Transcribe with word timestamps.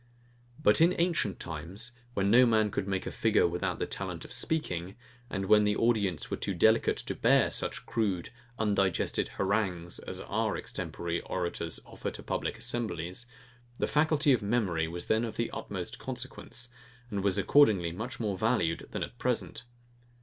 But 0.59 0.81
in 0.81 0.95
ancient 0.97 1.39
times, 1.39 1.91
when 2.15 2.31
no 2.31 2.47
man 2.47 2.71
could 2.71 2.87
make 2.87 3.05
a 3.05 3.11
figure 3.11 3.47
without 3.47 3.77
the 3.77 3.85
talent 3.85 4.25
of 4.25 4.33
speaking, 4.33 4.95
and 5.29 5.45
when 5.45 5.63
the 5.63 5.75
audience 5.75 6.31
were 6.31 6.37
too 6.37 6.55
delicate 6.55 6.97
to 6.97 7.13
bear 7.13 7.51
such 7.51 7.85
crude, 7.85 8.31
undigested 8.57 9.27
harangues 9.37 9.99
as 9.99 10.19
our 10.21 10.57
extemporary 10.57 11.21
orators 11.21 11.79
offer 11.85 12.09
to 12.09 12.23
public 12.23 12.57
assemblies; 12.57 13.27
the 13.77 13.85
faculty 13.85 14.33
of 14.33 14.41
memory 14.41 14.87
was 14.87 15.05
then 15.05 15.23
of 15.23 15.35
the 15.37 15.51
utmost 15.51 15.99
consequence, 15.99 16.69
and 17.11 17.23
was 17.23 17.37
accordingly 17.37 17.91
much 17.91 18.19
more 18.19 18.35
valued 18.39 18.87
than 18.89 19.03
at 19.03 19.19
present. 19.19 19.65